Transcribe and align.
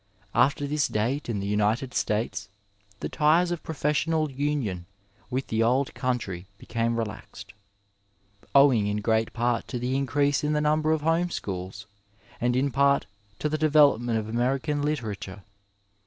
After 0.33 0.65
this 0.65 0.87
date 0.87 1.29
in 1.29 1.39
the 1.41 1.45
United 1.45 1.93
States 1.93 2.49
the 3.01 3.07
ties 3.07 3.51
of 3.51 3.61
professional 3.61 4.31
union 4.31 4.87
with 5.29 5.45
the 5.49 5.61
old 5.61 5.93
country 5.93 6.47
became 6.57 6.97
relaxed, 6.97 7.53
owing 8.55 8.87
in 8.87 9.01
great 9.01 9.31
part 9.31 9.67
to 9.67 9.77
the 9.77 9.95
increase 9.95 10.43
in 10.43 10.53
the 10.53 10.59
number 10.59 10.91
of 10.91 11.01
home 11.01 11.29
schools, 11.29 11.85
and 12.39 12.55
in 12.55 12.71
part 12.71 13.05
to 13.37 13.47
the 13.47 13.59
development 13.59 14.17
of 14.17 14.27
American 14.27 14.81
literature. 14.81 15.43